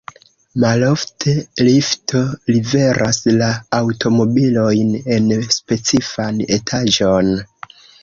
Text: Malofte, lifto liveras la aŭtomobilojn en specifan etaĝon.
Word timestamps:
Malofte, 0.61 1.35
lifto 1.67 2.23
liveras 2.55 3.21
la 3.43 3.51
aŭtomobilojn 3.83 4.99
en 5.19 5.31
specifan 5.61 6.45
etaĝon. 6.61 7.35